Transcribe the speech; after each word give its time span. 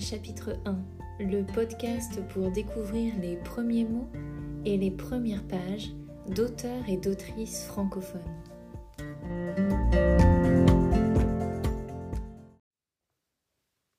chapitre 0.00 0.58
1, 0.66 0.78
le 1.20 1.44
podcast 1.44 2.26
pour 2.28 2.50
découvrir 2.50 3.14
les 3.18 3.36
premiers 3.36 3.84
mots 3.84 4.08
et 4.64 4.76
les 4.76 4.90
premières 4.90 5.46
pages 5.46 5.92
d'auteurs 6.28 6.88
et 6.88 6.96
d'autrices 6.96 7.62
francophones. 7.64 8.20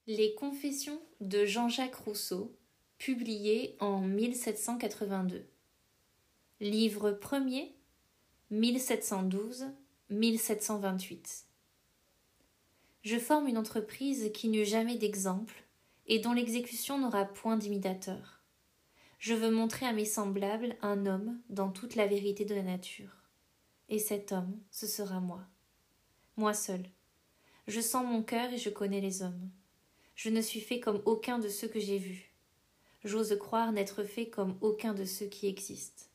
Les 0.07 0.35
Confessions 0.35 0.99
de 1.19 1.45
Jean-Jacques 1.45 1.95
Rousseau, 1.95 2.55
publiées 2.97 3.77
en 3.79 4.01
1782. 4.01 5.45
Livre 6.59 7.11
premier, 7.11 7.75
1712-1728. 8.51 11.45
Je 13.03 13.19
forme 13.19 13.47
une 13.47 13.57
entreprise 13.57 14.31
qui 14.33 14.49
n'eut 14.49 14.65
jamais 14.65 14.97
d'exemple 14.97 15.66
et 16.07 16.19
dont 16.19 16.33
l'exécution 16.33 16.97
n'aura 16.97 17.25
point 17.25 17.57
d'imitateur. 17.57 18.41
Je 19.19 19.33
veux 19.33 19.51
montrer 19.51 19.85
à 19.85 19.93
mes 19.93 20.05
semblables 20.05 20.75
un 20.81 21.05
homme 21.05 21.39
dans 21.49 21.69
toute 21.69 21.95
la 21.95 22.07
vérité 22.07 22.45
de 22.45 22.55
la 22.55 22.63
nature. 22.63 23.15
Et 23.89 23.99
cet 23.99 24.31
homme, 24.31 24.59
ce 24.71 24.87
sera 24.87 25.19
moi. 25.19 25.41
Moi 26.35 26.53
seul. 26.53 26.83
Je 27.67 27.81
sens 27.81 28.05
mon 28.05 28.23
cœur 28.23 28.51
et 28.53 28.57
je 28.57 28.69
connais 28.69 29.01
les 29.01 29.21
hommes. 29.23 29.49
Je 30.15 30.29
ne 30.29 30.41
suis 30.41 30.61
fait 30.61 30.79
comme 30.79 31.01
aucun 31.05 31.39
de 31.39 31.49
ceux 31.49 31.67
que 31.67 31.79
j'ai 31.79 31.97
vus. 31.97 32.31
J'ose 33.03 33.37
croire 33.37 33.71
n'être 33.71 34.03
fait 34.03 34.29
comme 34.29 34.57
aucun 34.61 34.93
de 34.93 35.05
ceux 35.05 35.27
qui 35.27 35.47
existent. 35.47 36.05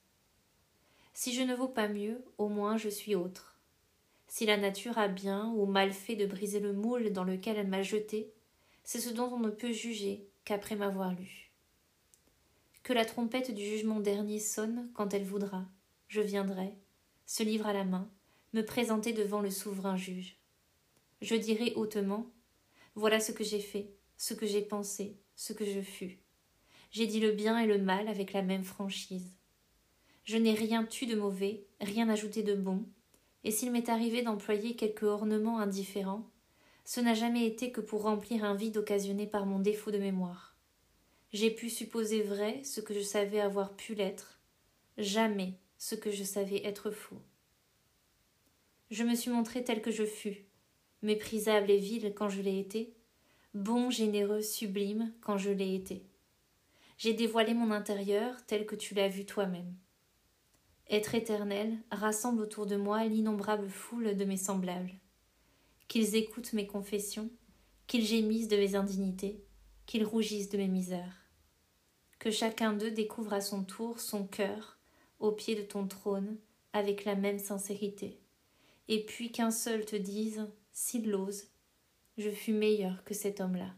Si 1.15 1.35
je 1.35 1.43
ne 1.43 1.55
vaux 1.55 1.69
pas 1.69 1.89
mieux, 1.89 2.25
au 2.39 2.49
moins 2.49 2.77
je 2.77 2.89
suis 2.89 3.15
autre. 3.15 3.59
Si 4.29 4.47
la 4.47 4.57
nature 4.57 4.97
a 4.97 5.09
bien 5.09 5.53
ou 5.57 5.67
mal 5.67 5.93
fait 5.93 6.17
de 6.17 6.27
briser 6.27 6.59
le 6.59 6.73
moule 6.73 7.13
dans 7.13 7.25
lequel 7.25 7.59
elle 7.59 7.69
m'a 7.69 7.83
jeté, 7.83 8.33
c'est 8.85 9.01
ce 9.01 9.11
dont 9.11 9.31
on 9.33 9.39
ne 9.39 9.51
peut 9.51 9.73
juger 9.73 10.29
qu'après 10.45 10.77
m'avoir 10.77 11.13
lu. 11.15 11.53
Que 12.83 12.93
la 12.93 13.05
trompette 13.05 13.55
du 13.55 13.65
jugement 13.65 14.01
dernier 14.01 14.41
sonne 14.41 14.91
quand 14.95 15.15
elle 15.15 15.25
voudra, 15.25 15.65
je 16.09 16.21
viendrai, 16.21 16.75
ce 17.27 17.43
livre 17.43 17.67
à 17.67 17.73
la 17.73 17.85
main, 17.85 18.11
me 18.53 18.63
présenter 18.63 19.13
devant 19.13 19.41
le 19.41 19.51
souverain 19.51 19.97
juge. 19.97 20.37
Je 21.21 21.37
dirai 21.37 21.73
hautement 21.77 22.27
Voilà 22.95 23.21
ce 23.21 23.33
que 23.33 23.45
j'ai 23.45 23.61
fait, 23.61 23.95
ce 24.17 24.35
que 24.35 24.47
j'ai 24.47 24.63
pensé, 24.63 25.17
ce 25.37 25.53
que 25.53 25.65
je 25.65 25.81
fus. 25.81 26.19
J'ai 26.91 27.07
dit 27.07 27.21
le 27.21 27.33
bien 27.33 27.59
et 27.59 27.67
le 27.67 27.79
mal 27.79 28.09
avec 28.09 28.33
la 28.33 28.43
même 28.43 28.65
franchise. 28.65 29.37
Je 30.25 30.37
n'ai 30.37 30.55
rien 30.55 30.85
tu 30.85 31.07
de 31.07 31.17
mauvais, 31.17 31.65
rien 31.81 32.09
ajouté 32.09 32.43
de 32.43 32.55
bon, 32.55 32.85
et 33.45 33.51
s'il 33.51 33.73
m'est 33.73 33.89
arrivé 33.89 34.23
d'employer 34.23 34.77
quelque 34.77 35.07
ornement 35.07 35.59
indifférent, 35.59 36.31
ce 36.93 37.01
n'a 37.01 37.15
jamais 37.15 37.47
été 37.47 37.73
que 37.73 37.81
pour 37.81 38.03
remplir 38.03 38.45
un 38.45 38.55
vide 38.55 38.77
occasionné 38.77 39.27
par 39.27 39.47
mon 39.47 39.61
défaut 39.61 39.91
de 39.91 39.97
mémoire. 39.97 40.55
J'ai 41.33 41.51
pu 41.51 41.71
supposer 41.71 42.21
vrai 42.21 42.63
ce 42.65 42.83
que 42.83 42.93
je 42.93 43.01
savais 43.01 43.41
avoir 43.41 43.75
pu 43.75 43.95
l'être, 43.95 44.43
jamais 44.99 45.55
ce 45.79 45.95
que 45.95 46.11
je 46.11 46.23
savais 46.23 46.67
être 46.67 46.91
faux. 46.91 47.23
Je 48.91 49.05
me 49.05 49.15
suis 49.15 49.31
montré 49.31 49.65
tel 49.65 49.81
que 49.81 49.91
je 49.91 50.05
fus, 50.05 50.45
méprisable 51.01 51.71
et 51.71 51.79
vil 51.79 52.13
quand 52.15 52.29
je 52.29 52.43
l'ai 52.43 52.59
été, 52.59 52.93
bon, 53.55 53.89
généreux, 53.89 54.43
sublime 54.43 55.15
quand 55.23 55.39
je 55.39 55.51
l'ai 55.51 55.75
été. 55.75 56.05
J'ai 56.99 57.15
dévoilé 57.15 57.55
mon 57.55 57.71
intérieur 57.71 58.45
tel 58.45 58.67
que 58.67 58.77
tu 58.77 58.93
l'as 58.93 59.09
vu 59.09 59.25
toi-même. 59.25 59.75
Être 60.91 61.15
éternel 61.15 61.75
rassemble 61.91 62.43
autour 62.43 62.67
de 62.67 62.77
moi 62.77 63.03
l'innombrable 63.05 63.71
foule 63.71 64.15
de 64.15 64.25
mes 64.27 64.37
semblables. 64.37 64.93
Qu'ils 65.93 66.17
écoutent 66.17 66.55
mes 66.55 66.67
confessions, 66.67 67.29
qu'ils 67.87 68.07
gémissent 68.07 68.49
de 68.49 68.57
mes 68.57 68.77
indignités, 68.77 69.45
qu'ils 69.85 70.07
rougissent 70.07 70.49
de 70.49 70.57
mes 70.57 70.67
misères. 70.67 71.29
Que 72.19 72.31
chacun 72.31 72.73
d'eux 72.73 72.91
découvre 72.91 73.35
à 73.35 73.43
son 73.43 73.63
tour 73.63 74.01
son 74.01 74.27
cœur 74.27 74.79
au 75.21 75.33
pied 75.33 75.55
de 75.55 75.61
ton 75.61 75.87
trône 75.87 76.39
avec 76.73 77.05
la 77.05 77.15
même 77.15 77.39
sincérité, 77.39 78.19
et 78.89 79.05
puis 79.05 79.33
qu'un 79.33 79.51
seul 79.51 79.85
te 79.85 79.95
dise, 79.95 80.47
s'il 80.73 81.11
l'ose, 81.11 81.49
je 82.17 82.31
fus 82.31 82.55
meilleur 82.55 83.05
que 83.05 83.13
cet 83.13 83.43
homme-là. 83.43 83.75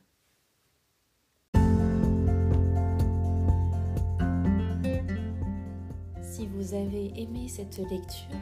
Si 6.23 6.47
vous 6.47 6.75
avez 6.75 7.13
aimé 7.21 7.49
cette 7.49 7.79
lecture, 7.79 8.39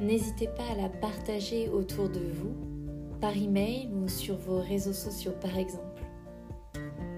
n'hésitez 0.00 0.48
pas 0.48 0.66
à 0.72 0.74
la 0.74 0.88
partager 0.88 1.68
autour 1.68 2.08
de 2.08 2.32
vous, 2.32 2.75
par 3.26 3.36
email 3.36 3.88
ou 3.92 4.06
sur 4.06 4.36
vos 4.36 4.60
réseaux 4.60 4.92
sociaux 4.92 5.32
par 5.40 5.58
exemple. 5.58 6.00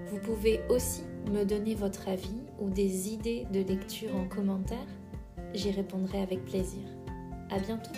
Vous 0.07 0.17
pouvez 0.17 0.59
aussi 0.67 1.03
me 1.31 1.43
donner 1.43 1.75
votre 1.75 2.07
avis 2.07 2.41
ou 2.59 2.71
des 2.71 3.13
idées 3.13 3.45
de 3.53 3.59
lecture 3.59 4.15
en 4.15 4.27
commentaire. 4.27 4.87
J'y 5.53 5.69
répondrai 5.69 6.19
avec 6.23 6.43
plaisir. 6.45 6.81
À 7.51 7.59
bientôt! 7.59 7.91